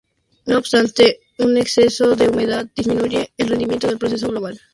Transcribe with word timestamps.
No 0.47 0.57
obstante 0.57 1.19
un 1.37 1.57
exceso 1.59 2.15
de 2.15 2.27
humedad 2.27 2.65
disminuye 2.75 3.31
el 3.37 3.49
rendimiento 3.49 3.85
del 3.85 3.99
proceso 3.99 4.29
global. 4.29 4.59